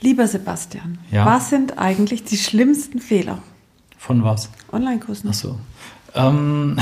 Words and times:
Lieber 0.00 0.26
Sebastian, 0.26 0.98
Ja. 1.10 1.24
was 1.26 1.50
sind 1.50 1.78
eigentlich 1.78 2.24
die 2.24 2.36
schlimmsten 2.36 2.98
Fehler? 3.00 3.38
Von 3.98 4.22
was? 4.24 4.50
Online-Kursen. 4.72 5.30
Ach 5.30 5.34
so. 5.34 5.58
Ähm, 6.14 6.76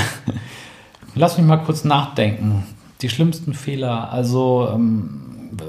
lass 1.15 1.37
mich 1.37 1.47
mal 1.47 1.57
kurz 1.57 1.83
nachdenken. 1.85 2.63
Die 3.01 3.09
schlimmsten 3.09 3.53
Fehler. 3.53 4.11
Also, 4.11 4.69
ähm, 4.73 5.21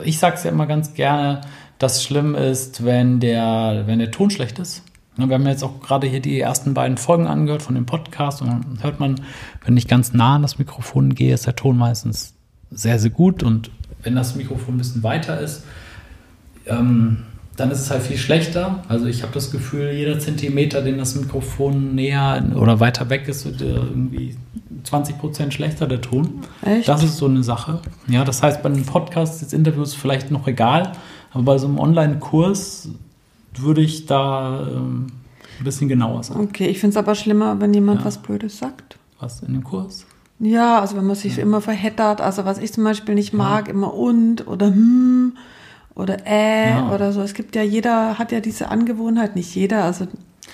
ich 0.04 0.18
sage 0.18 0.36
es 0.36 0.44
ja 0.44 0.50
immer 0.50 0.66
ganz 0.66 0.94
gerne, 0.94 1.40
dass 1.78 2.02
schlimm 2.02 2.34
ist, 2.34 2.84
wenn 2.84 3.20
der, 3.20 3.84
wenn 3.86 3.98
der 3.98 4.10
Ton 4.10 4.30
schlecht 4.30 4.58
ist. 4.58 4.82
Ja, 5.18 5.28
Wir 5.28 5.34
haben 5.36 5.46
jetzt 5.46 5.62
auch 5.62 5.80
gerade 5.80 6.06
hier 6.06 6.20
die 6.20 6.40
ersten 6.40 6.74
beiden 6.74 6.96
Folgen 6.98 7.26
angehört 7.26 7.62
von 7.62 7.74
dem 7.74 7.86
Podcast 7.86 8.42
und 8.42 8.48
dann 8.48 8.78
hört 8.82 9.00
man, 9.00 9.20
wenn 9.64 9.76
ich 9.76 9.88
ganz 9.88 10.12
nah 10.12 10.34
an 10.36 10.42
das 10.42 10.58
Mikrofon 10.58 11.14
gehe, 11.14 11.32
ist 11.34 11.46
der 11.46 11.56
Ton 11.56 11.76
meistens 11.78 12.34
sehr, 12.70 12.98
sehr 12.98 13.10
gut 13.10 13.42
und 13.42 13.70
wenn 14.02 14.14
das 14.14 14.34
Mikrofon 14.36 14.74
ein 14.74 14.78
bisschen 14.78 15.02
weiter 15.02 15.40
ist, 15.40 15.64
ähm, 16.66 17.24
dann 17.56 17.70
ist 17.70 17.80
es 17.80 17.90
halt 17.90 18.02
viel 18.02 18.18
schlechter. 18.18 18.82
Also 18.88 19.06
ich 19.06 19.22
habe 19.22 19.32
das 19.32 19.50
Gefühl, 19.50 19.90
jeder 19.92 20.18
Zentimeter, 20.18 20.82
den 20.82 20.98
das 20.98 21.14
Mikrofon 21.14 21.94
näher 21.94 22.44
oder 22.54 22.80
weiter 22.80 23.08
weg 23.08 23.28
ist, 23.28 23.46
wird 23.46 23.62
äh, 23.62 23.74
irgendwie 23.74 24.36
20 24.84 25.18
Prozent 25.18 25.54
schlechter, 25.54 25.86
der 25.86 26.00
Ton. 26.00 26.42
Echt? 26.62 26.86
Das 26.88 27.02
ist 27.02 27.16
so 27.16 27.26
eine 27.26 27.42
Sache. 27.42 27.80
Ja, 28.08 28.24
das 28.24 28.42
heißt, 28.42 28.62
bei 28.62 28.68
einem 28.68 28.84
Podcast, 28.84 29.40
jetzt 29.40 29.54
Interviews 29.54 29.94
vielleicht 29.94 30.30
noch 30.30 30.46
egal, 30.46 30.92
aber 31.32 31.42
bei 31.44 31.58
so 31.58 31.66
einem 31.66 31.78
Online-Kurs 31.78 32.90
würde 33.56 33.80
ich 33.80 34.04
da 34.06 34.66
ähm, 34.68 35.06
ein 35.58 35.64
bisschen 35.64 35.88
genauer 35.88 36.22
sein. 36.22 36.38
Okay, 36.38 36.66
ich 36.66 36.78
finde 36.78 36.90
es 36.92 36.96
aber 36.98 37.14
schlimmer, 37.14 37.58
wenn 37.60 37.72
jemand 37.72 38.00
Ja. 38.00 38.06
was 38.06 38.18
Blödes 38.18 38.58
sagt. 38.58 38.98
Was 39.18 39.40
in 39.42 39.54
dem 39.54 39.64
Kurs? 39.64 40.04
Ja, 40.38 40.80
also 40.80 40.96
wenn 40.98 41.06
man 41.06 41.16
sich 41.16 41.38
immer 41.38 41.62
verheddert, 41.62 42.20
also 42.20 42.44
was 42.44 42.58
ich 42.58 42.74
zum 42.74 42.84
Beispiel 42.84 43.14
nicht 43.14 43.32
mag, 43.32 43.68
immer 43.68 43.94
und 43.94 44.46
oder 44.46 44.66
hm 44.66 45.32
oder 45.96 46.18
äh 46.26 46.70
Ja. 46.70 46.92
oder 46.94 47.12
so. 47.12 47.20
Es 47.22 47.34
gibt 47.34 47.56
ja 47.56 47.62
jeder 47.62 48.18
hat 48.18 48.30
ja 48.30 48.38
diese 48.40 48.68
Angewohnheit, 48.68 49.34
nicht 49.34 49.52
jeder, 49.54 49.82
also 49.84 50.06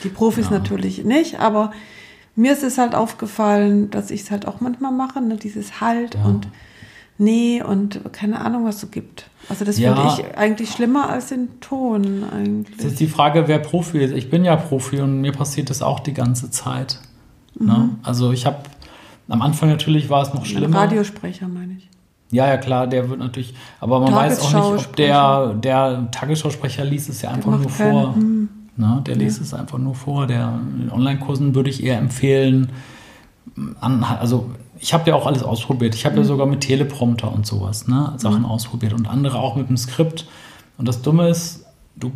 die 0.04 0.08
Profis 0.08 0.46
Ja. 0.46 0.52
natürlich 0.58 1.04
nicht, 1.04 1.38
aber 1.40 1.72
mir 2.34 2.52
ist 2.54 2.62
es 2.62 2.78
halt 2.78 2.94
aufgefallen, 2.94 3.90
dass 3.90 4.10
ich 4.10 4.22
es 4.22 4.30
halt 4.30 4.46
auch 4.48 4.60
manchmal 4.60 4.92
mache, 4.92 5.20
ne, 5.20 5.36
dieses 5.36 5.80
halt 5.82 6.14
Ja. 6.14 6.24
und 6.24 6.48
nee 7.18 7.62
und 7.62 8.00
keine 8.12 8.40
Ahnung, 8.40 8.64
was 8.64 8.80
so 8.80 8.86
gibt. 8.86 9.28
Also 9.48 9.64
das 9.64 9.76
finde 9.76 10.02
ich 10.16 10.38
eigentlich 10.38 10.70
schlimmer 10.70 11.10
als 11.10 11.26
den 11.28 11.60
Ton 11.60 12.22
Das 12.22 12.30
ist 12.30 12.32
eigentlich. 12.34 12.94
die 12.94 13.06
Frage, 13.08 13.48
wer 13.48 13.58
Profi 13.58 13.98
ist. 13.98 14.12
Ich 14.14 14.30
bin 14.30 14.44
ja 14.44 14.56
Profi 14.56 15.00
und 15.00 15.20
mir 15.20 15.32
passiert 15.32 15.68
das 15.68 15.82
auch 15.82 16.00
die 16.00 16.14
ganze 16.14 16.50
Zeit. 16.50 17.00
Ne? 17.58 17.90
Also 18.02 18.32
ich 18.32 18.46
habe 18.46 18.58
am 19.28 19.42
Anfang 19.42 19.68
natürlich 19.68 20.08
war 20.08 20.22
es 20.22 20.32
noch 20.32 20.40
Ein 20.42 20.46
schlimmer. 20.46 20.76
Radiosprecher 20.78 21.48
meine 21.48 21.74
ich. 21.74 21.88
Ja, 22.32 22.48
ja, 22.48 22.56
klar, 22.56 22.86
der 22.88 23.08
wird 23.08 23.20
natürlich, 23.20 23.54
aber 23.78 24.00
man 24.00 24.12
weiß 24.14 24.40
auch 24.40 24.74
nicht, 24.74 24.86
ob 24.88 24.96
der, 24.96 25.54
der 25.54 26.08
Tagesschausprecher 26.10 26.84
liest 26.84 27.08
es 27.10 27.22
ja 27.22 27.30
einfach 27.30 27.50
nur 27.52 27.66
keinen- 27.70 27.92
vor. 27.92 28.14
hm. 28.14 28.48
Ne? 28.74 29.02
Der 29.06 29.16
liest 29.16 29.40
es 29.42 29.52
einfach 29.52 29.76
nur 29.78 29.94
vor. 29.94 30.26
Der, 30.26 30.58
in 30.82 30.90
Online-Kursen 30.90 31.54
würde 31.54 31.68
ich 31.68 31.84
eher 31.84 31.98
empfehlen, 31.98 32.70
an, 33.80 34.02
also 34.02 34.50
ich 34.80 34.94
habe 34.94 35.10
ja 35.10 35.14
auch 35.14 35.26
alles 35.26 35.42
ausprobiert. 35.42 35.94
Ich 35.94 36.04
habe 36.06 36.14
Mhm. 36.16 36.22
ja 36.22 36.24
sogar 36.26 36.46
mit 36.46 36.62
Teleprompter 36.62 37.30
und 37.32 37.46
sowas, 37.46 37.86
ne, 37.86 38.14
Sachen 38.16 38.44
ausprobiert 38.46 38.94
und 38.94 39.06
andere 39.08 39.38
auch 39.38 39.54
mit 39.56 39.68
dem 39.68 39.76
Skript. 39.76 40.26
Und 40.78 40.88
das 40.88 41.02
Dumme 41.02 41.28
ist, 41.28 41.66
du 41.96 42.10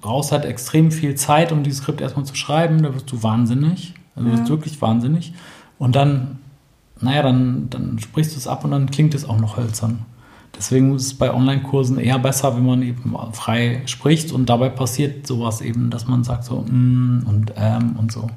brauchst 0.00 0.32
halt 0.32 0.44
extrem 0.44 0.90
viel 0.90 1.14
Zeit, 1.14 1.52
um 1.52 1.62
dieses 1.62 1.78
Skript 1.78 2.00
erstmal 2.00 2.24
zu 2.26 2.34
schreiben. 2.34 2.82
Da 2.82 2.92
wirst 2.92 3.10
du 3.12 3.22
wahnsinnig. 3.22 3.94
Also 4.16 4.28
du 4.28 4.32
wirst 4.34 4.44
Ja. 4.44 4.50
wirklich 4.50 4.82
wahnsinnig. 4.82 5.32
Und 5.78 5.94
dann, 5.94 6.38
naja, 7.00 7.22
dann, 7.22 7.68
dann 7.70 7.98
sprichst 7.98 8.34
du 8.34 8.38
es 8.38 8.46
ab 8.46 8.64
und 8.64 8.70
dann 8.72 8.90
klingt 8.90 9.14
es 9.14 9.28
auch 9.28 9.38
noch 9.38 9.56
hölzern. 9.56 10.00
Deswegen 10.56 10.94
ist 10.94 11.06
es 11.06 11.14
bei 11.14 11.32
Online-Kursen 11.32 11.98
eher 11.98 12.18
besser, 12.18 12.54
wenn 12.56 12.66
man 12.66 12.82
eben 12.82 13.16
frei 13.32 13.82
spricht 13.86 14.32
und 14.32 14.50
dabei 14.50 14.68
passiert 14.68 15.26
sowas 15.26 15.60
eben, 15.60 15.90
dass 15.90 16.06
man 16.06 16.24
sagt 16.24 16.44
so 16.44 16.62
mm 16.62 17.22
und 17.26 17.52
ähm 17.56 17.96
und 17.98 18.12
so. 18.12 18.28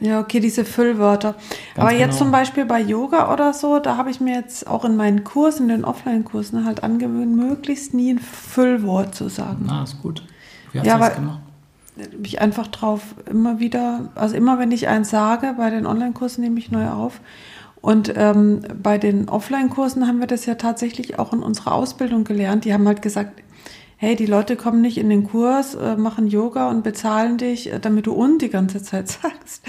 Ja, 0.00 0.20
okay, 0.20 0.40
diese 0.40 0.64
Füllwörter. 0.64 1.32
Ganz 1.32 1.78
Aber 1.78 1.92
jetzt 1.92 2.10
genau. 2.10 2.18
zum 2.18 2.30
Beispiel 2.30 2.64
bei 2.64 2.80
Yoga 2.80 3.32
oder 3.32 3.52
so, 3.52 3.80
da 3.80 3.96
habe 3.96 4.10
ich 4.10 4.20
mir 4.20 4.34
jetzt 4.34 4.66
auch 4.68 4.84
in 4.84 4.96
meinen 4.96 5.24
Kursen, 5.24 5.62
in 5.64 5.78
den 5.78 5.84
Offline-Kursen 5.84 6.64
halt 6.64 6.84
angewöhnt, 6.84 7.34
möglichst 7.34 7.94
nie 7.94 8.12
ein 8.12 8.18
Füllwort 8.18 9.14
zu 9.14 9.28
sagen. 9.28 9.64
Na, 9.66 9.82
ist 9.82 10.00
gut. 10.00 10.22
Wie 10.72 10.78
hast 10.78 10.86
Ja, 10.86 10.94
du 10.98 11.00
das 11.00 11.14
gemacht? 11.16 11.40
Ich 12.22 12.40
einfach 12.40 12.68
drauf 12.68 13.02
immer 13.28 13.58
wieder, 13.58 14.10
also 14.14 14.36
immer 14.36 14.60
wenn 14.60 14.70
ich 14.70 14.86
eins 14.86 15.10
sage, 15.10 15.54
bei 15.56 15.70
den 15.70 15.84
Online-Kursen 15.84 16.44
nehme 16.44 16.60
ich 16.60 16.70
neu 16.70 16.88
auf. 16.88 17.20
Und 17.80 18.12
ähm, 18.16 18.60
bei 18.82 18.98
den 18.98 19.28
Offline-Kursen 19.28 20.06
haben 20.06 20.20
wir 20.20 20.26
das 20.26 20.46
ja 20.46 20.56
tatsächlich 20.56 21.18
auch 21.18 21.32
in 21.32 21.42
unserer 21.42 21.72
Ausbildung 21.72 22.24
gelernt. 22.24 22.64
Die 22.64 22.72
haben 22.72 22.86
halt 22.86 23.02
gesagt, 23.02 23.42
hey, 23.96 24.16
die 24.16 24.26
Leute 24.26 24.56
kommen 24.56 24.80
nicht 24.80 24.98
in 24.98 25.08
den 25.08 25.24
Kurs, 25.24 25.74
äh, 25.74 25.96
machen 25.96 26.26
Yoga 26.28 26.70
und 26.70 26.82
bezahlen 26.82 27.38
dich, 27.38 27.72
äh, 27.72 27.78
damit 27.80 28.06
du 28.06 28.12
und 28.12 28.42
die 28.42 28.48
ganze 28.48 28.82
Zeit 28.82 29.08
sagst. 29.22 29.64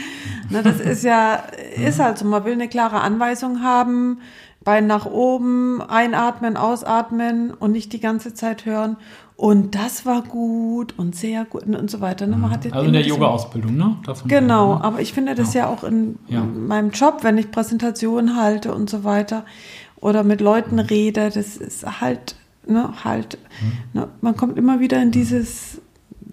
Na, 0.49 0.61
das 0.61 0.79
ist 0.79 1.03
ja, 1.03 1.43
ist 1.75 1.99
halt 1.99 2.17
so. 2.17 2.25
Man 2.25 2.45
will 2.45 2.53
eine 2.53 2.67
klare 2.67 3.01
Anweisung 3.01 3.61
haben, 3.61 4.19
Bein 4.61 4.87
nach 4.87 5.05
oben, 5.05 5.81
einatmen, 5.81 6.57
ausatmen 6.57 7.53
und 7.53 7.71
nicht 7.71 7.93
die 7.93 8.01
ganze 8.01 8.33
Zeit 8.33 8.65
hören. 8.65 8.97
Und 9.39 9.73
das 9.73 10.05
war 10.05 10.21
gut 10.23 10.95
und 10.99 11.15
sehr 11.15 11.45
gut 11.45 11.63
und 11.63 11.89
so 11.89 12.01
weiter. 12.01 12.27
Ne? 12.27 12.35
Man 12.35 12.51
hat 12.51 12.65
jetzt 12.65 12.73
Also 12.73 12.87
in 12.87 12.91
der 12.91 13.03
Yoga-Ausbildung, 13.07 13.77
ne? 13.77 13.95
Davon 14.05 14.27
Genau, 14.27 14.75
ne? 14.75 14.83
aber 14.83 14.99
ich 14.99 15.13
finde 15.13 15.33
das 15.33 15.53
ja, 15.53 15.67
auch 15.69 15.85
in 15.85 16.19
Ja. 16.27 16.43
meinem 16.43 16.89
Job, 16.91 17.19
wenn 17.21 17.37
ich 17.37 17.49
Präsentationen 17.49 18.35
halte 18.35 18.73
und 18.75 18.89
so 18.89 19.05
weiter 19.05 19.45
oder 20.01 20.25
mit 20.25 20.41
Leuten 20.41 20.75
Mhm. 20.75 20.79
rede, 20.81 21.29
das 21.33 21.55
ist 21.55 22.01
halt, 22.01 22.35
ne, 22.67 22.89
halt, 23.05 23.37
Mhm. 23.61 23.99
ne, 24.01 24.07
man 24.19 24.35
kommt 24.35 24.57
immer 24.57 24.81
wieder 24.81 25.01
in 25.01 25.11
dieses, 25.11 25.79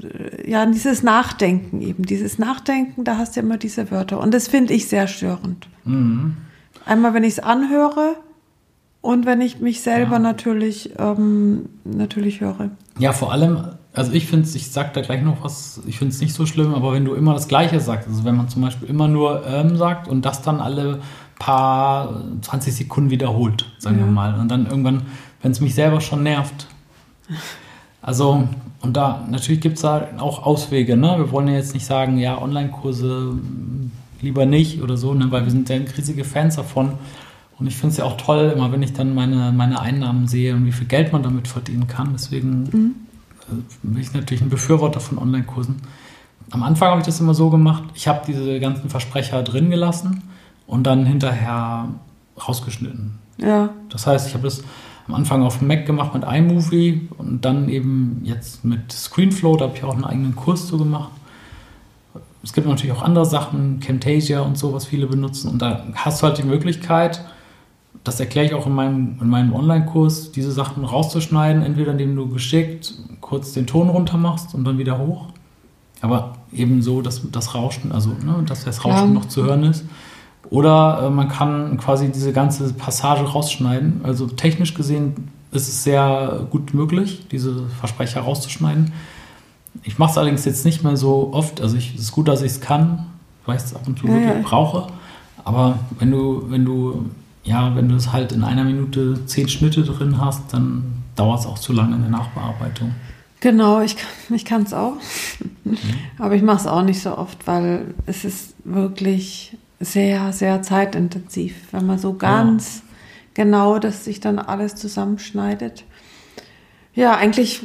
äh, 0.02 0.50
ja, 0.50 0.64
in 0.64 0.72
dieses 0.72 1.04
Nachdenken 1.04 1.82
eben. 1.82 2.06
Dieses 2.06 2.40
Nachdenken, 2.40 3.04
da 3.04 3.18
hast 3.18 3.36
du 3.36 3.40
immer 3.40 3.56
diese 3.56 3.88
Wörter. 3.92 4.18
Und 4.20 4.34
das 4.34 4.48
finde 4.48 4.74
ich 4.74 4.88
sehr 4.88 5.06
störend. 5.06 5.68
Mhm. 5.84 6.36
Einmal, 6.84 7.14
wenn 7.14 7.22
ich 7.22 7.34
es 7.34 7.38
anhöre 7.38 8.16
und 9.06 9.24
wenn 9.26 9.40
ich 9.40 9.60
mich 9.60 9.80
selber 9.80 10.14
Ja. 10.14 10.18
natürlich, 10.18 10.90
ähm, 10.98 11.66
natürlich 11.84 12.40
höre. 12.40 12.70
Ja, 12.98 13.12
vor 13.12 13.32
allem, 13.32 13.58
also 13.94 14.12
ich 14.12 14.26
finde 14.26 14.46
es, 14.46 14.54
ich 14.54 14.70
sag 14.70 14.92
da 14.94 15.00
gleich 15.00 15.22
noch 15.22 15.42
was, 15.44 15.80
ich 15.86 15.98
finde 15.98 16.12
es 16.14 16.20
nicht 16.20 16.34
so 16.34 16.44
schlimm, 16.46 16.74
aber 16.74 16.92
wenn 16.92 17.04
du 17.04 17.14
immer 17.14 17.32
das 17.34 17.48
Gleiche 17.48 17.80
sagst, 17.80 18.08
also 18.08 18.24
wenn 18.24 18.36
man 18.36 18.48
zum 18.48 18.62
Beispiel 18.62 18.88
immer 18.88 19.08
nur 19.08 19.46
ähm 19.46 19.76
sagt 19.76 20.08
und 20.08 20.24
das 20.24 20.42
dann 20.42 20.60
alle 20.60 21.00
paar 21.38 22.22
20 22.42 22.74
Sekunden 22.74 23.10
wiederholt, 23.10 23.66
sagen 23.78 23.98
wir 23.98 24.06
Ja. 24.06 24.10
mal, 24.10 24.40
und 24.40 24.48
dann 24.48 24.66
irgendwann, 24.66 25.02
wenn 25.42 25.52
es 25.52 25.60
mich 25.60 25.74
selber 25.74 26.00
schon 26.00 26.22
nervt. 26.22 26.66
Also, 28.02 28.48
und 28.82 28.96
da, 28.96 29.24
natürlich 29.30 29.60
gibt 29.60 29.76
es 29.76 29.82
da 29.82 30.08
auch 30.18 30.44
Auswege, 30.46 30.96
ne? 30.96 31.14
Wir 31.18 31.30
wollen 31.32 31.48
ja 31.48 31.54
jetzt 31.54 31.74
nicht 31.74 31.86
sagen, 31.86 32.18
ja, 32.18 32.40
Online-Kurse 32.40 33.32
lieber 34.22 34.46
nicht 34.46 34.82
oder 34.82 34.96
so, 34.96 35.12
ne? 35.14 35.26
weil 35.30 35.44
wir 35.44 35.50
sind 35.50 35.68
ja 35.68 35.76
riesige 35.76 36.24
Fans 36.24 36.56
davon. 36.56 36.92
Und 37.58 37.66
ich 37.66 37.76
finde 37.76 37.92
es 37.92 37.96
ja 37.96 38.04
auch 38.04 38.16
toll, 38.16 38.52
immer 38.54 38.70
wenn 38.72 38.82
ich 38.82 38.92
dann 38.92 39.14
meine, 39.14 39.52
meine 39.52 39.80
Einnahmen 39.80 40.28
sehe 40.28 40.54
und 40.54 40.66
wie 40.66 40.72
viel 40.72 40.86
Geld 40.86 41.12
man 41.12 41.22
damit 41.22 41.48
verdienen 41.48 41.86
kann. 41.86 42.10
Deswegen 42.12 42.66
äh, 43.48 43.54
bin 43.82 44.00
ich 44.00 44.12
natürlich 44.12 44.42
ein 44.42 44.50
Befürworter 44.50 45.00
von 45.00 45.18
Online-Kursen. 45.18 45.76
Am 46.50 46.62
Anfang 46.62 46.90
habe 46.90 47.00
ich 47.00 47.06
das 47.06 47.18
immer 47.18 47.34
so 47.34 47.50
gemacht, 47.50 47.84
ich 47.94 48.06
habe 48.06 48.20
diese 48.26 48.60
ganzen 48.60 48.90
Versprecher 48.90 49.42
drin 49.42 49.70
gelassen 49.70 50.22
und 50.66 50.84
dann 50.84 51.06
hinterher 51.06 51.88
rausgeschnitten. 52.46 53.18
Ja, 53.38 53.70
Das 53.88 54.06
heißt, 54.06 54.28
ich 54.28 54.34
habe 54.34 54.44
das 54.44 54.62
am 55.08 55.14
Anfang 55.14 55.42
auf 55.42 55.58
dem 55.58 55.68
Mac 55.68 55.86
gemacht 55.86 56.14
mit 56.14 56.24
iMovie 56.24 57.08
und 57.18 57.44
dann 57.44 57.68
eben 57.68 58.20
jetzt 58.24 58.64
mit 58.64 58.92
ScreenFlow, 58.92 59.56
da 59.56 59.66
habe 59.66 59.76
ich 59.76 59.84
auch 59.84 59.94
einen 59.94 60.04
eigenen 60.04 60.36
Kurs 60.36 60.66
zu 60.66 60.78
gemacht. 60.78 61.10
Es 62.42 62.52
gibt 62.52 62.66
natürlich 62.66 62.96
auch 62.96 63.02
andere 63.02 63.26
Sachen, 63.26 63.80
Camtasia 63.80 64.40
und 64.40 64.56
so, 64.56 64.72
was 64.72 64.86
viele 64.86 65.06
benutzen. 65.06 65.50
Und 65.50 65.62
da 65.62 65.84
hast 65.94 66.22
du 66.22 66.26
halt 66.26 66.38
die 66.38 66.44
Möglichkeit, 66.44 67.24
das 68.04 68.20
erkläre 68.20 68.46
ich 68.46 68.54
auch 68.54 68.66
in 68.66 68.74
meinem, 68.74 69.18
in 69.20 69.28
meinem 69.28 69.52
Online-Kurs, 69.52 70.32
diese 70.32 70.52
Sachen 70.52 70.84
rauszuschneiden, 70.84 71.62
entweder 71.62 71.92
indem 71.92 72.14
du 72.16 72.28
geschickt 72.28 72.94
kurz 73.20 73.52
den 73.52 73.66
Ton 73.66 73.88
runter 73.88 74.16
machst 74.16 74.54
und 74.54 74.64
dann 74.64 74.78
wieder 74.78 74.98
hoch. 74.98 75.26
Aber 76.00 76.34
eben 76.52 76.82
so, 76.82 77.00
dass 77.02 77.22
das 77.32 77.54
Rauschen, 77.54 77.90
also 77.92 78.10
ne, 78.10 78.44
dass 78.46 78.64
das 78.64 78.84
Rauschen 78.84 79.08
Ja. 79.08 79.14
noch 79.14 79.24
zu 79.26 79.44
hören 79.44 79.64
ist. 79.64 79.84
Oder 80.50 81.04
äh, 81.06 81.10
man 81.10 81.28
kann 81.28 81.76
quasi 81.78 82.08
diese 82.10 82.32
ganze 82.32 82.72
Passage 82.72 83.24
rausschneiden. 83.24 84.02
Also 84.04 84.26
technisch 84.26 84.74
gesehen 84.74 85.28
ist 85.50 85.68
es 85.68 85.82
sehr 85.82 86.46
gut 86.50 86.74
möglich, 86.74 87.26
diese 87.32 87.66
Versprecher 87.80 88.20
rauszuschneiden. 88.20 88.92
Ich 89.82 89.98
mache 89.98 90.12
es 90.12 90.18
allerdings 90.18 90.44
jetzt 90.44 90.64
nicht 90.64 90.84
mehr 90.84 90.96
so 90.96 91.30
oft. 91.32 91.60
Also 91.60 91.76
ich, 91.76 91.94
es 91.94 92.02
ist 92.02 92.12
gut, 92.12 92.28
dass 92.28 92.42
ich 92.42 92.52
es 92.52 92.60
kann, 92.60 93.06
weil 93.44 93.56
ich 93.56 93.62
es 93.64 93.74
ab 93.74 93.82
und 93.86 93.98
zu 93.98 94.06
Ja, 94.06 94.12
wirklich 94.14 94.34
ja. 94.36 94.42
brauche. 94.42 94.86
Aber 95.44 95.78
wenn 95.98 96.10
du, 96.10 96.44
wenn 96.48 96.64
du, 96.64 97.06
ja, 97.46 97.74
wenn 97.74 97.88
du 97.88 97.94
es 97.96 98.12
halt 98.12 98.32
in 98.32 98.44
einer 98.44 98.64
Minute 98.64 99.24
zehn 99.26 99.48
Schnitte 99.48 99.82
drin 99.82 100.20
hast, 100.20 100.52
dann 100.52 101.02
dauert 101.14 101.40
es 101.40 101.46
auch 101.46 101.58
zu 101.58 101.72
lange 101.72 101.96
in 101.96 102.02
der 102.02 102.10
Nachbearbeitung. 102.10 102.92
Genau, 103.40 103.80
ich, 103.80 103.96
kann- 103.96 104.36
ich 104.36 104.44
kann 104.44 104.62
es 104.62 104.74
auch. 104.74 104.94
Aber 106.18 106.34
ich 106.34 106.42
mache 106.42 106.58
es 106.58 106.66
auch 106.66 106.82
nicht 106.82 107.00
so 107.00 107.16
oft, 107.16 107.46
weil 107.46 107.94
es 108.06 108.24
ist 108.24 108.54
wirklich 108.64 109.56
sehr, 109.80 110.32
sehr 110.32 110.62
zeitintensiv, 110.62 111.54
wenn 111.72 111.86
man 111.86 111.98
so 111.98 112.14
ganz 112.14 112.82
genau 113.34 113.78
das 113.78 114.04
sich 114.04 114.20
dann 114.20 114.38
alles 114.38 114.74
zusammenschneidet. 114.74 115.84
Ja, 116.94 117.16
eigentlich 117.16 117.62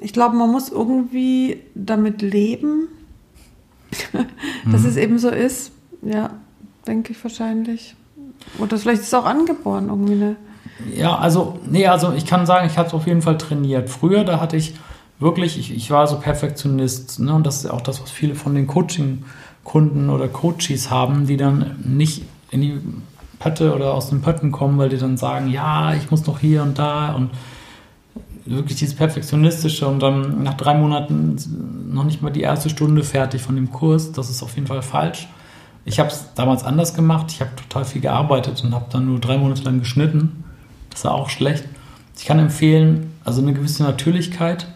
ich 0.00 0.12
glaube, 0.12 0.36
man 0.36 0.50
muss 0.50 0.68
irgendwie 0.68 1.62
damit 1.74 2.22
leben, 2.22 2.88
dass 4.70 4.82
mhm. 4.82 4.88
es 4.88 4.96
eben 4.96 5.18
so 5.18 5.30
ist. 5.30 5.72
Ja, 6.02 6.30
denke 6.86 7.12
ich 7.12 7.22
wahrscheinlich. 7.22 7.96
Oder 8.58 8.78
vielleicht 8.78 9.02
ist 9.02 9.08
es 9.08 9.14
auch 9.14 9.26
angeboren 9.26 9.88
irgendwie. 9.88 10.14
Ne? 10.14 10.36
Ja, 10.94 11.16
also, 11.16 11.58
nee, 11.68 11.86
also 11.86 12.12
ich 12.12 12.26
kann 12.26 12.46
sagen, 12.46 12.66
ich 12.66 12.78
habe 12.78 12.88
es 12.88 12.94
auf 12.94 13.06
jeden 13.06 13.22
Fall 13.22 13.38
trainiert. 13.38 13.88
Früher, 13.90 14.24
da 14.24 14.40
hatte 14.40 14.56
ich 14.56 14.74
wirklich, 15.18 15.58
ich, 15.58 15.74
ich 15.74 15.90
war 15.90 16.06
so 16.06 16.18
Perfektionist. 16.18 17.20
Ne? 17.20 17.34
Und 17.34 17.46
das 17.46 17.64
ist 17.64 17.70
auch 17.70 17.80
das, 17.80 18.02
was 18.02 18.10
viele 18.10 18.34
von 18.34 18.54
den 18.54 18.66
Coaching-Kunden 18.66 20.10
oder 20.10 20.28
Coaches 20.28 20.90
haben, 20.90 21.26
die 21.26 21.36
dann 21.36 21.76
nicht 21.84 22.22
in 22.50 22.60
die 22.60 22.80
Pötte 23.38 23.74
oder 23.74 23.94
aus 23.94 24.10
den 24.10 24.22
Pötten 24.22 24.52
kommen, 24.52 24.78
weil 24.78 24.88
die 24.88 24.98
dann 24.98 25.16
sagen, 25.16 25.50
ja, 25.50 25.94
ich 25.94 26.10
muss 26.10 26.26
noch 26.26 26.38
hier 26.38 26.62
und 26.62 26.78
da 26.78 27.12
und 27.14 27.30
wirklich 28.46 28.78
dieses 28.78 28.94
Perfektionistische 28.94 29.86
und 29.86 30.00
dann 30.00 30.42
nach 30.42 30.54
drei 30.54 30.74
Monaten 30.74 31.36
noch 31.92 32.04
nicht 32.04 32.22
mal 32.22 32.30
die 32.30 32.42
erste 32.42 32.70
Stunde 32.70 33.02
fertig 33.02 33.42
von 33.42 33.56
dem 33.56 33.72
Kurs. 33.72 34.12
Das 34.12 34.30
ist 34.30 34.42
auf 34.42 34.54
jeden 34.54 34.66
Fall 34.66 34.82
falsch. 34.82 35.28
Ich 35.86 36.00
habe 36.00 36.10
es 36.10 36.26
damals 36.34 36.64
anders 36.64 36.94
gemacht. 36.94 37.26
Ich 37.30 37.40
habe 37.40 37.54
total 37.54 37.84
viel 37.84 38.02
gearbeitet 38.02 38.62
und 38.62 38.74
habe 38.74 38.86
dann 38.90 39.06
nur 39.06 39.20
drei 39.20 39.38
Monate 39.38 39.62
lang 39.62 39.78
geschnitten. 39.78 40.44
Das 40.90 41.04
war 41.04 41.14
auch 41.14 41.30
schlecht. 41.30 41.64
Ich 42.18 42.24
kann 42.24 42.40
empfehlen, 42.40 43.12
also 43.24 43.40
eine 43.40 43.52
gewisse 43.52 43.84
Natürlichkeit 43.84 44.66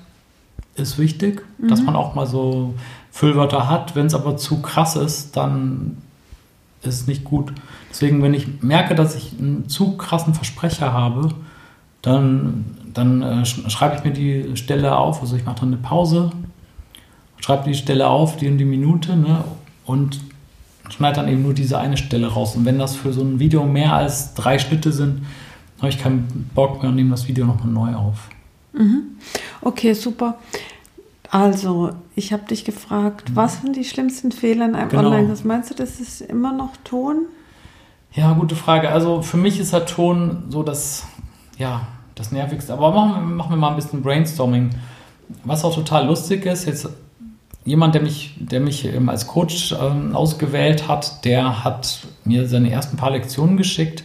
ist 0.77 0.99
wichtig, 0.99 1.43
mhm. 1.59 1.69
dass 1.69 1.83
man 1.83 1.97
auch 1.97 2.15
mal 2.15 2.29
so 2.29 2.75
Füllwörter 3.11 3.69
hat. 3.69 3.97
Wenn 3.97 4.07
es 4.07 4.15
aber 4.15 4.37
zu 4.37 4.63
krass 4.63 4.95
ist, 4.95 5.37
dann 5.37 5.97
ist 6.83 7.03
es 7.03 7.07
nicht 7.09 7.25
gut. 7.25 7.53
Deswegen, 7.91 8.23
wenn 8.23 8.33
ich 8.33 8.63
merke, 8.63 8.95
dass 8.95 9.17
ich 9.17 9.33
einen 9.37 9.69
zu 9.69 9.97
krassen 9.97 10.35
Versprecher 10.35 10.93
habe, 10.93 11.31
dann, 12.03 12.65
dann 12.95 13.23
äh, 13.23 13.45
schreibe 13.45 13.97
ich 13.97 14.05
mir 14.05 14.13
die 14.13 14.57
Stelle 14.57 14.97
auf. 14.97 15.21
Also 15.21 15.35
ich 15.35 15.45
mache 15.45 15.61
dann 15.61 15.71
eine 15.71 15.83
Pause, 15.83 16.31
schreibe 17.41 17.69
die 17.69 17.75
Stelle 17.75 18.07
auf, 18.07 18.37
die 18.37 18.49
und 18.49 18.59
die 18.59 18.65
Minute, 18.65 19.17
ne, 19.17 19.43
und 19.85 20.21
schneide 20.93 21.17
dann 21.17 21.29
eben 21.29 21.43
nur 21.43 21.55
diese 21.55 21.79
eine 21.79 21.97
Stelle 21.97 22.29
raus. 22.29 22.57
Und 22.57 22.65
wenn 22.65 22.79
das 22.79 22.97
für 22.97 23.13
so 23.13 23.23
ein 23.23 23.39
Video 23.39 23.65
mehr 23.65 23.95
als 23.95 24.35
drei 24.35 24.59
Schnitte 24.59 24.93
sind, 24.93 25.23
habe 25.79 25.89
ich 25.89 25.99
keinen 25.99 26.51
Bock 26.55 26.83
mehr 26.83 26.91
und 26.91 26.97
nehme 26.97 27.11
das 27.11 27.27
Video 27.29 27.47
nochmal 27.47 27.69
neu 27.69 27.95
auf. 27.97 28.29
Mhm. 28.73 29.17
Okay, 29.63 29.95
super. 29.95 30.39
Also, 31.31 31.91
ich 32.17 32.33
habe 32.33 32.45
dich 32.45 32.65
gefragt, 32.65 33.31
mhm. 33.31 33.37
was 33.37 33.61
sind 33.63 33.77
die 33.77 33.85
schlimmsten 33.85 34.33
Fehler 34.33 34.67
in 34.67 34.75
einem 34.75 34.89
genau. 34.89 35.07
Online-Kurs? 35.07 35.45
Meinst 35.45 35.71
du, 35.71 35.75
das 35.75 36.01
ist 36.01 36.21
immer 36.23 36.53
noch 36.53 36.77
Ton? 36.85 37.27
Ja, 38.13 38.33
gute 38.33 38.57
Frage. 38.57 38.91
Also 38.91 39.23
für 39.23 39.37
mich 39.37 39.61
ist 39.61 39.73
der 39.73 39.87
Ton 39.87 40.45
so 40.49 40.65
das, 40.65 41.07
ja, 41.59 41.87
das 42.17 42.33
Nervigste. 42.33 42.73
Aber 42.73 42.91
machen 42.91 43.15
wir, 43.15 43.37
machen 43.37 43.51
wir 43.51 43.57
mal 43.57 43.71
ein 43.71 43.77
bisschen 43.77 44.03
Brainstorming. 44.03 44.71
Was 45.45 45.65
auch 45.65 45.75
total 45.75 46.07
lustig 46.07 46.45
ist, 46.45 46.67
jetzt 46.67 46.89
jemand, 47.65 47.95
der 47.95 48.03
mich, 48.03 48.35
der 48.39 48.61
mich 48.61 48.89
als 49.07 49.27
Coach 49.27 49.75
ähm, 49.81 50.15
ausgewählt 50.15 50.89
hat, 50.89 51.25
der 51.25 51.65
hat 51.65 52.07
mir 52.25 52.49
seine 52.49 52.71
ersten 52.71 52.97
paar 52.97 53.11
Lektionen 53.11 53.57
geschickt 53.57 54.05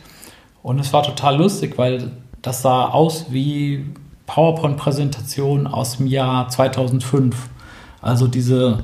und 0.62 0.80
es 0.80 0.92
war 0.94 1.04
total 1.04 1.38
lustig, 1.38 1.78
weil 1.78 2.12
das 2.42 2.62
sah 2.62 2.86
aus 2.90 3.28
wie 3.30 3.86
PowerPoint-Präsentation 4.28 5.68
aus 5.68 5.98
dem 5.98 6.08
Jahr 6.08 6.50
2005. 6.50 7.50
Also 8.02 8.28
diese 8.28 8.84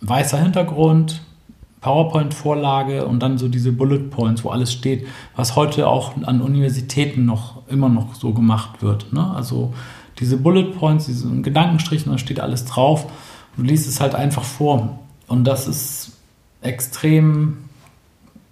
weißer 0.00 0.38
Hintergrund, 0.38 1.22
PowerPoint-Vorlage 1.80 3.06
und 3.06 3.20
dann 3.20 3.38
so 3.38 3.48
diese 3.48 3.72
Bullet 3.72 4.10
Points, 4.10 4.44
wo 4.44 4.50
alles 4.50 4.72
steht, 4.72 5.06
was 5.34 5.56
heute 5.56 5.88
auch 5.88 6.12
an 6.22 6.40
Universitäten 6.40 7.24
noch 7.24 7.66
immer 7.68 7.88
noch 7.88 8.14
so 8.14 8.32
gemacht 8.32 8.82
wird. 8.82 9.12
Ne? 9.12 9.32
Also 9.34 9.74
diese 10.18 10.36
Bullet 10.36 10.72
Points, 10.78 11.06
diese 11.06 11.28
Gedankenstrichen, 11.28 12.12
da 12.12 12.18
steht 12.18 12.40
alles 12.40 12.64
drauf. 12.64 13.06
Du 13.56 13.62
liest 13.62 13.88
es 13.88 14.00
halt 14.00 14.14
einfach 14.14 14.44
vor. 14.44 14.98
Und 15.26 15.44
das 15.44 15.66
ist 15.66 16.12
extrem 16.60 17.58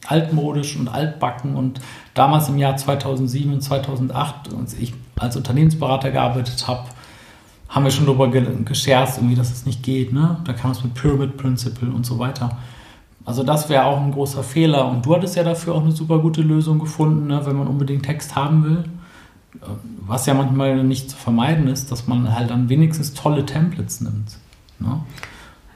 altmodisch 0.06 0.76
und 0.76 0.88
altbacken. 0.88 1.54
Und 1.54 1.80
damals 2.14 2.48
im 2.48 2.58
Jahr 2.58 2.76
2007 2.76 3.52
und 3.52 3.60
2008, 3.60 4.54
als 4.58 4.74
ich 4.74 4.94
als 5.18 5.36
Unternehmensberater 5.36 6.10
gearbeitet 6.10 6.66
habe, 6.66 6.88
haben 7.68 7.84
wir 7.84 7.90
schon 7.90 8.06
darüber 8.06 8.28
gescherzt, 8.28 9.18
irgendwie, 9.18 9.36
dass 9.36 9.52
es 9.52 9.64
nicht 9.64 9.82
geht. 9.82 10.12
Ne? 10.12 10.38
Da 10.44 10.52
kam 10.52 10.72
es 10.72 10.82
mit 10.82 10.94
Pyramid 10.94 11.36
Principle 11.36 11.90
und 11.90 12.04
so 12.04 12.18
weiter. 12.18 12.58
Also 13.24 13.44
das 13.44 13.68
wäre 13.68 13.84
auch 13.84 14.00
ein 14.00 14.10
großer 14.10 14.42
Fehler. 14.42 14.88
Und 14.88 15.06
du 15.06 15.14
hattest 15.14 15.36
ja 15.36 15.44
dafür 15.44 15.74
auch 15.76 15.82
eine 15.82 15.92
super 15.92 16.18
gute 16.18 16.42
Lösung 16.42 16.78
gefunden, 16.80 17.28
ne? 17.28 17.44
wenn 17.46 17.56
man 17.56 17.68
unbedingt 17.68 18.04
Text 18.04 18.34
haben 18.34 18.64
will. 18.64 18.84
Was 20.06 20.26
ja 20.26 20.34
manchmal 20.34 20.82
nicht 20.82 21.10
zu 21.10 21.16
vermeiden 21.16 21.68
ist, 21.68 21.92
dass 21.92 22.06
man 22.06 22.34
halt 22.34 22.50
dann 22.50 22.68
wenigstens 22.68 23.14
tolle 23.14 23.46
Templates 23.46 24.00
nimmt. 24.00 24.38
Ne? 24.80 25.00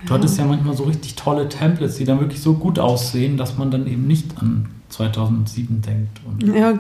Du 0.05 0.12
ja. 0.12 0.19
hattest 0.19 0.39
ja 0.39 0.45
manchmal 0.45 0.77
so 0.77 0.85
richtig 0.85 1.15
tolle 1.15 1.49
Templates, 1.49 1.97
die 1.97 2.05
dann 2.05 2.21
wirklich 2.21 2.41
so 2.41 2.55
gut 2.55 2.79
aussehen, 2.79 3.37
dass 3.37 3.56
man 3.56 3.71
dann 3.71 3.87
eben 3.87 4.06
nicht 4.06 4.39
an 4.39 4.67
2007 4.91 5.83
denkt. 5.83 6.21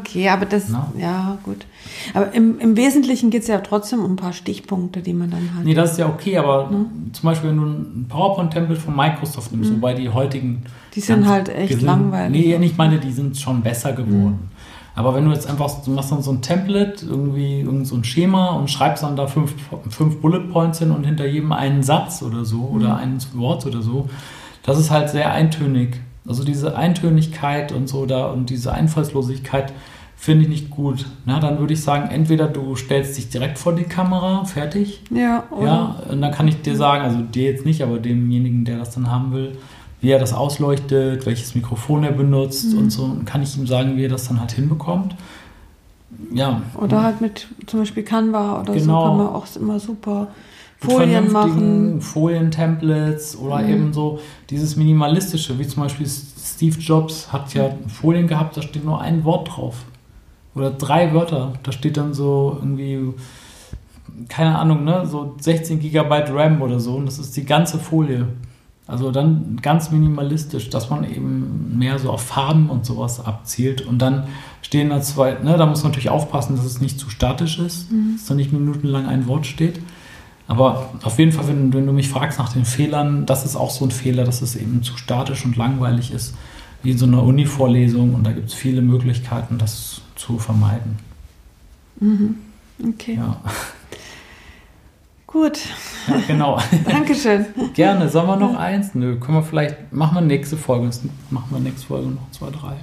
Okay, 0.00 0.28
aber 0.28 0.46
das, 0.46 0.68
na? 0.68 0.92
ja, 0.96 1.38
gut. 1.42 1.66
Aber 2.12 2.32
im, 2.32 2.60
im 2.60 2.76
Wesentlichen 2.76 3.30
geht 3.30 3.42
es 3.42 3.48
ja 3.48 3.58
trotzdem 3.58 4.00
um 4.04 4.12
ein 4.12 4.16
paar 4.16 4.32
Stichpunkte, 4.32 5.00
die 5.00 5.14
man 5.14 5.30
dann 5.30 5.54
hat. 5.54 5.64
Nee, 5.64 5.74
das 5.74 5.92
ist 5.92 5.98
ja 5.98 6.06
okay, 6.08 6.36
aber 6.36 6.70
mhm. 6.70 7.12
zum 7.12 7.26
Beispiel, 7.28 7.50
wenn 7.50 7.56
du 7.56 7.64
ein 7.64 8.06
PowerPoint-Template 8.08 8.80
von 8.80 8.94
Microsoft 8.94 9.52
nimmst, 9.52 9.70
mhm. 9.70 9.76
wobei 9.76 9.94
die 9.94 10.08
heutigen. 10.08 10.62
Die 10.94 11.00
sind 11.00 11.26
halt 11.26 11.48
echt 11.48 11.82
langweilig. 11.82 12.46
Nee, 12.46 12.66
ich 12.66 12.76
meine, 12.76 13.00
die 13.00 13.10
sind 13.10 13.36
schon 13.36 13.62
besser 13.62 13.92
geworden. 13.92 14.38
Mhm. 14.42 14.53
Aber 14.96 15.14
wenn 15.14 15.24
du 15.24 15.32
jetzt 15.32 15.48
einfach, 15.48 15.82
du 15.84 15.90
machst 15.90 16.12
dann 16.12 16.22
so 16.22 16.30
ein 16.30 16.40
Template, 16.40 17.04
irgendwie 17.04 17.60
irgend 17.60 17.86
so 17.86 17.96
ein 17.96 18.04
Schema 18.04 18.50
und 18.50 18.70
schreibst 18.70 19.02
dann 19.02 19.16
da 19.16 19.26
fünf, 19.26 19.54
fünf 19.90 20.20
Bullet 20.20 20.48
Points 20.52 20.78
hin 20.78 20.92
und 20.92 21.04
hinter 21.04 21.26
jedem 21.26 21.52
einen 21.52 21.82
Satz 21.82 22.22
oder 22.22 22.44
so 22.44 22.62
oder 22.62 22.94
mhm. 22.94 23.00
ein 23.00 23.18
Wort 23.34 23.66
oder 23.66 23.82
so, 23.82 24.08
das 24.62 24.78
ist 24.78 24.90
halt 24.90 25.10
sehr 25.10 25.32
eintönig. 25.32 26.00
Also 26.26 26.44
diese 26.44 26.76
Eintönigkeit 26.76 27.72
und 27.72 27.88
so 27.88 28.06
da 28.06 28.26
und 28.26 28.50
diese 28.50 28.72
Einfallslosigkeit 28.72 29.72
finde 30.16 30.44
ich 30.44 30.48
nicht 30.48 30.70
gut. 30.70 31.06
Na, 31.26 31.40
dann 31.40 31.58
würde 31.58 31.74
ich 31.74 31.82
sagen, 31.82 32.08
entweder 32.10 32.46
du 32.46 32.76
stellst 32.76 33.18
dich 33.18 33.28
direkt 33.28 33.58
vor 33.58 33.74
die 33.74 33.84
Kamera, 33.84 34.44
fertig. 34.44 35.02
Ja, 35.10 35.44
oder? 35.50 35.66
Ja, 35.66 35.96
und 36.08 36.22
dann 36.22 36.32
kann 36.32 36.48
ich 36.48 36.62
dir 36.62 36.76
sagen, 36.76 37.04
also 37.04 37.18
dir 37.20 37.50
jetzt 37.50 37.66
nicht, 37.66 37.82
aber 37.82 37.98
demjenigen, 37.98 38.64
der 38.64 38.78
das 38.78 38.94
dann 38.94 39.10
haben 39.10 39.32
will, 39.32 39.58
wie 40.04 40.10
er 40.10 40.18
das 40.18 40.34
ausleuchtet, 40.34 41.24
welches 41.24 41.54
Mikrofon 41.54 42.04
er 42.04 42.12
benutzt 42.12 42.74
mhm. 42.74 42.78
und 42.78 42.90
so, 42.90 43.04
und 43.04 43.24
kann 43.24 43.42
ich 43.42 43.56
ihm 43.56 43.66
sagen, 43.66 43.96
wie 43.96 44.04
er 44.04 44.10
das 44.10 44.28
dann 44.28 44.38
halt 44.38 44.52
hinbekommt. 44.52 45.16
Ja. 46.30 46.60
Oder 46.74 47.02
halt 47.02 47.22
mit 47.22 47.48
zum 47.66 47.80
Beispiel 47.80 48.02
Canva 48.02 48.60
oder 48.60 48.74
genau. 48.74 49.00
so 49.00 49.08
kann 49.08 49.16
man 49.16 49.26
auch 49.28 49.46
immer 49.56 49.80
super 49.80 50.28
Folien 50.76 51.32
machen. 51.32 52.02
Folien-Templates 52.02 53.38
oder 53.38 53.60
mhm. 53.60 53.70
eben 53.70 53.92
so 53.94 54.20
dieses 54.50 54.76
Minimalistische, 54.76 55.58
wie 55.58 55.66
zum 55.66 55.84
Beispiel 55.84 56.06
Steve 56.06 56.78
Jobs 56.78 57.32
hat 57.32 57.54
ja 57.54 57.70
Folien 57.88 58.26
gehabt, 58.26 58.58
da 58.58 58.62
steht 58.62 58.84
nur 58.84 59.00
ein 59.00 59.24
Wort 59.24 59.56
drauf. 59.56 59.86
Oder 60.54 60.70
drei 60.70 61.14
Wörter. 61.14 61.54
Da 61.62 61.72
steht 61.72 61.96
dann 61.96 62.12
so 62.12 62.58
irgendwie, 62.60 63.14
keine 64.28 64.58
Ahnung, 64.58 64.84
ne, 64.84 65.06
so 65.06 65.34
16 65.40 65.80
Gigabyte 65.80 66.30
RAM 66.30 66.60
oder 66.60 66.78
so 66.78 66.94
und 66.94 67.06
das 67.06 67.18
ist 67.18 67.34
die 67.38 67.46
ganze 67.46 67.78
Folie. 67.78 68.28
Also 68.86 69.10
dann 69.10 69.58
ganz 69.62 69.90
minimalistisch, 69.90 70.68
dass 70.68 70.90
man 70.90 71.04
eben 71.04 71.78
mehr 71.78 71.98
so 71.98 72.10
auf 72.10 72.22
Farben 72.22 72.68
und 72.68 72.84
sowas 72.84 73.24
abzielt. 73.24 73.80
Und 73.80 73.98
dann 73.98 74.24
stehen 74.60 74.90
da 74.90 75.00
zwei, 75.00 75.38
ne, 75.42 75.56
da 75.56 75.64
muss 75.64 75.82
man 75.82 75.92
natürlich 75.92 76.10
aufpassen, 76.10 76.56
dass 76.56 76.66
es 76.66 76.80
nicht 76.80 76.98
zu 76.98 77.08
statisch 77.08 77.58
ist, 77.58 77.90
mhm. 77.90 78.16
dass 78.16 78.26
da 78.26 78.34
nicht 78.34 78.52
minutenlang 78.52 79.06
ein 79.06 79.26
Wort 79.26 79.46
steht. 79.46 79.80
Aber 80.46 80.90
auf 81.02 81.18
jeden 81.18 81.32
Fall, 81.32 81.48
wenn, 81.48 81.72
wenn, 81.72 81.86
du 81.86 81.92
mich 81.92 82.10
fragst 82.10 82.38
nach 82.38 82.52
den 82.52 82.66
Fehlern, 82.66 83.24
das 83.24 83.46
ist 83.46 83.56
auch 83.56 83.70
so 83.70 83.86
ein 83.86 83.90
Fehler, 83.90 84.24
dass 84.24 84.42
es 84.42 84.54
eben 84.54 84.82
zu 84.82 84.98
statisch 84.98 85.46
und 85.46 85.56
langweilig 85.56 86.12
ist, 86.12 86.34
wie 86.82 86.90
in 86.90 86.98
so 86.98 87.06
einer 87.06 87.22
Uni-Vorlesung. 87.22 88.12
Und 88.14 88.24
da 88.24 88.32
gibt 88.32 88.48
es 88.48 88.54
viele 88.54 88.82
Möglichkeiten, 88.82 89.56
das 89.56 90.02
zu 90.16 90.38
vermeiden. 90.38 90.98
Mhm. 92.00 92.34
Okay. 92.86 93.14
Ja. 93.14 93.40
Gut. 95.34 95.58
Ja, 96.06 96.14
genau. 96.28 96.60
Dankeschön. 96.84 97.46
Gerne. 97.74 98.08
Sollen 98.08 98.28
wir 98.28 98.36
noch 98.36 98.56
eins? 98.56 98.94
Nö, 98.94 99.18
können 99.18 99.38
wir 99.38 99.42
vielleicht, 99.42 99.92
machen 99.92 100.14
wir 100.14 100.20
nächste 100.20 100.56
Folge. 100.56 100.88
Machen 101.30 101.48
wir 101.50 101.58
nächste 101.58 101.88
Folge 101.88 102.06
noch 102.10 102.30
zwei, 102.30 102.50
drei. 102.50 102.76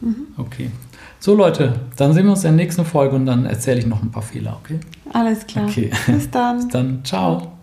Mhm. 0.00 0.26
Okay. 0.36 0.72
So 1.20 1.36
Leute, 1.36 1.78
dann 1.96 2.12
sehen 2.12 2.24
wir 2.24 2.32
uns 2.32 2.42
in 2.42 2.56
der 2.56 2.64
nächsten 2.64 2.84
Folge 2.84 3.14
und 3.14 3.26
dann 3.26 3.46
erzähle 3.46 3.78
ich 3.78 3.86
noch 3.86 4.02
ein 4.02 4.10
paar 4.10 4.24
Fehler, 4.24 4.58
okay? 4.64 4.80
Alles 5.12 5.46
klar. 5.46 5.66
Okay. 5.66 5.92
Bis 6.08 6.28
dann. 6.28 6.56
Bis 6.56 6.68
dann. 6.68 7.04
Ciao. 7.04 7.55